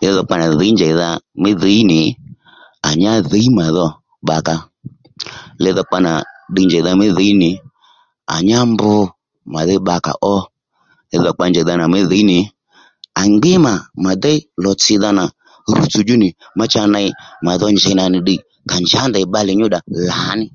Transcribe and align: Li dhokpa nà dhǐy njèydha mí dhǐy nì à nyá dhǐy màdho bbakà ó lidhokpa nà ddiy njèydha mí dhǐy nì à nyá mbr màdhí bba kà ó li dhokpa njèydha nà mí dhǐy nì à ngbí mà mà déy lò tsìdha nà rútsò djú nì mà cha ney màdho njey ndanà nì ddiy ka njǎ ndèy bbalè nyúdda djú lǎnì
Li 0.00 0.08
dhokpa 0.14 0.34
nà 0.40 0.46
dhǐy 0.58 0.72
njèydha 0.74 1.08
mí 1.42 1.50
dhǐy 1.62 1.80
nì 1.90 2.00
à 2.88 2.90
nyá 3.00 3.12
dhǐy 3.30 3.46
màdho 3.58 3.86
bbakà 4.24 4.54
ó 4.64 4.66
lidhokpa 5.62 5.96
nà 6.06 6.12
ddiy 6.50 6.66
njèydha 6.68 6.92
mí 7.00 7.06
dhǐy 7.16 7.32
nì 7.42 7.50
à 8.34 8.36
nyá 8.48 8.58
mbr 8.70 8.84
màdhí 9.54 9.74
bba 9.80 9.94
kà 10.04 10.12
ó 10.32 10.34
li 11.10 11.16
dhokpa 11.24 11.44
njèydha 11.48 11.74
nà 11.78 11.84
mí 11.92 12.00
dhǐy 12.10 12.24
nì 12.30 12.38
à 13.20 13.22
ngbí 13.32 13.52
mà 13.64 13.72
mà 14.04 14.12
déy 14.22 14.38
lò 14.64 14.70
tsìdha 14.80 15.10
nà 15.18 15.24
rútsò 15.76 16.00
djú 16.02 16.14
nì 16.22 16.28
mà 16.58 16.64
cha 16.72 16.82
ney 16.94 17.08
màdho 17.46 17.66
njey 17.74 17.92
ndanà 17.94 18.12
nì 18.14 18.18
ddiy 18.22 18.38
ka 18.68 18.76
njǎ 18.82 19.00
ndèy 19.08 19.26
bbalè 19.28 19.52
nyúdda 19.58 19.78
djú 19.84 20.00
lǎnì 20.10 20.46